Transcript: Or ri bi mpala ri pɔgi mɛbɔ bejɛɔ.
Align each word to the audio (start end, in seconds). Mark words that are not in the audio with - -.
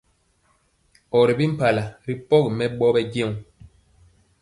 Or 1.17 1.23
ri 1.27 1.33
bi 1.37 1.45
mpala 1.53 1.83
ri 2.05 2.13
pɔgi 2.27 2.49
mɛbɔ 2.57 2.87
bejɛɔ. 2.95 3.29